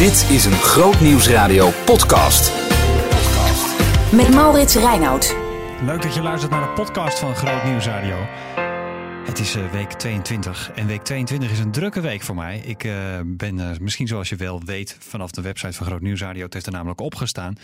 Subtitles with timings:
[0.00, 2.52] Dit is een Groot Nieuwsradio podcast.
[4.12, 5.36] Met Maurits Reinoud.
[5.82, 8.16] Leuk dat je luistert naar de podcast van Groot Nieuws Radio.
[9.24, 12.58] Het is eh, week 22 en week 22 is een drukke week voor mij.
[12.58, 16.20] Ik eh, ben eh, misschien zoals je wel weet vanaf de website van Groot Nieuws
[16.20, 17.54] Radio, het heeft er namelijk opgestaan,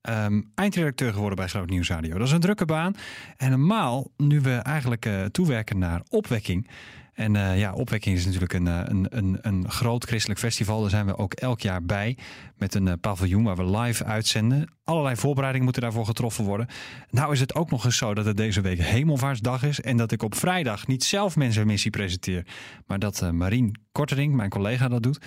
[0.00, 2.18] ehm, eindredacteur geworden bij Groot Nieuws Radio.
[2.18, 2.94] Dat is een drukke baan.
[3.36, 6.68] En normaal, nu we eigenlijk toewerken naar opwekking,
[7.16, 10.80] en uh, ja, Opwekking is natuurlijk een, een, een, een groot christelijk festival.
[10.80, 12.16] Daar zijn we ook elk jaar bij.
[12.56, 14.68] Met een uh, paviljoen waar we live uitzenden.
[14.84, 16.66] Allerlei voorbereidingen moeten daarvoor getroffen worden.
[17.10, 19.80] Nou is het ook nog eens zo dat het deze week Hemelvaartsdag is.
[19.80, 22.46] En dat ik op vrijdag niet zelf mensen missie presenteer.
[22.86, 25.18] Maar dat uh, Marien Kortering, mijn collega, dat doet.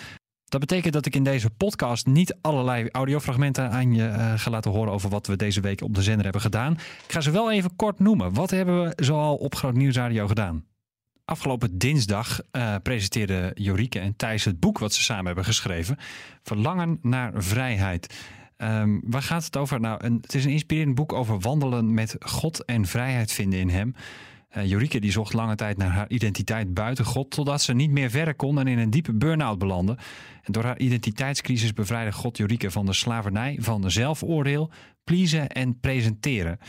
[0.45, 4.94] Dat betekent dat ik in deze podcast niet allerlei audiofragmenten aan je ga laten horen
[4.94, 6.73] over wat we deze week op de zender hebben gedaan.
[6.73, 8.33] Ik ga ze wel even kort noemen.
[8.33, 10.69] Wat hebben we zoal op Groot Nieuwsradio gedaan?
[11.29, 15.97] Afgelopen dinsdag uh, presenteerden Jorike en Thijs het boek wat ze samen hebben geschreven.
[16.43, 18.16] Verlangen naar vrijheid.
[18.58, 19.80] Um, waar gaat het over?
[19.80, 23.95] Nou, het is een inspirerend boek over wandelen met God en vrijheid vinden in hem.
[24.58, 28.09] Uh, Jorike die zocht lange tijd naar haar identiteit buiten God, totdat ze niet meer
[28.09, 29.97] verder kon en in een diepe burn-out belandde.
[30.43, 34.71] En door haar identiteitscrisis bevrijdde God Jorike van de slavernij, van zelfoordeel,
[35.03, 36.59] pleasen en presenteren.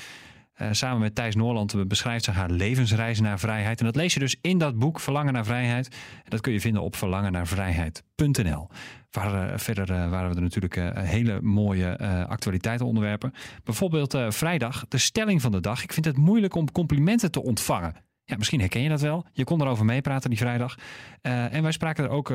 [0.62, 3.78] Uh, samen met Thijs Noorland beschrijft ze haar levensreis naar vrijheid.
[3.78, 5.96] En dat lees je dus in dat boek Verlangen naar Vrijheid.
[6.28, 8.68] Dat kun je vinden op verlangennaarvrijheid.nl.
[9.10, 13.32] Waar, uh, verder uh, waren we er natuurlijk hele mooie actualiteitenonderwerpen.
[13.64, 15.82] Bijvoorbeeld vrijdag, de stelling van de dag.
[15.82, 17.94] Ik vind het moeilijk om complimenten te ontvangen.
[18.24, 19.26] Ja, misschien herken je dat wel.
[19.32, 20.74] Je kon erover meepraten die vrijdag.
[21.22, 22.32] en wij spraken er ook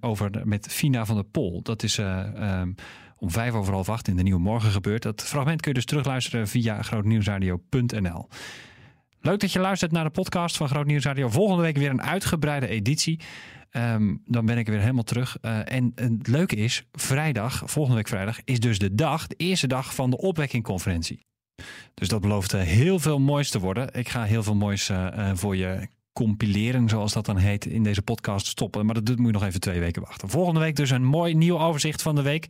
[0.00, 1.62] over met Fina van der Pol.
[1.62, 2.70] Dat is ehm,
[3.18, 5.02] om vijf over half acht in de Nieuwe Morgen gebeurt.
[5.02, 8.28] Dat fragment kun je dus terugluisteren via grootnieuwsradio.nl.
[9.20, 11.28] Leuk dat je luistert naar de podcast van Groot Nieuwsradio.
[11.28, 13.20] Volgende week weer een uitgebreide editie.
[13.72, 15.36] Um, dan ben ik weer helemaal terug.
[15.42, 19.66] Uh, en het leuke is, vrijdag, volgende week vrijdag, is dus de dag, de eerste
[19.66, 21.20] dag van de opwekkingconferentie.
[21.94, 23.94] Dus dat belooft uh, heel veel moois te worden.
[23.94, 28.02] Ik ga heel veel moois uh, voor je compileren, zoals dat dan heet, in deze
[28.02, 28.86] podcast stoppen.
[28.86, 30.28] Maar dat moet je nog even twee weken wachten.
[30.28, 32.46] Volgende week dus een mooi nieuw overzicht van de week.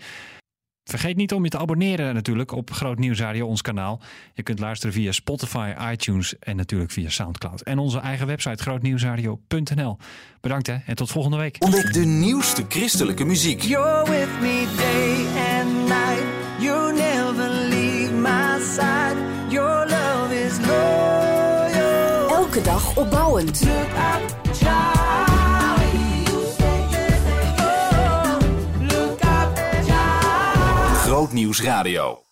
[0.89, 4.01] Vergeet niet om je te abonneren natuurlijk op Groot Nieuws Radio, ons kanaal.
[4.35, 7.61] Je kunt luisteren via Spotify, iTunes en natuurlijk via Soundcloud.
[7.61, 9.99] En onze eigen website grootnieuwsradio.nl.
[10.41, 11.57] Bedankt hè en tot volgende week.
[11.59, 13.63] Ontdek de nieuwste christelijke muziek.
[13.63, 15.27] You're with me day
[15.61, 16.25] and night.
[16.59, 19.17] You never leave my side.
[19.49, 22.29] Your love is loyal.
[22.29, 23.65] Elke dag opbouwend.
[31.17, 32.26] Groot Nieuws Radio.